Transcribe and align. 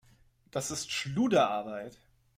Das 0.49 0.71
ist 0.71 0.91
Schluderarbeit. 0.91 1.99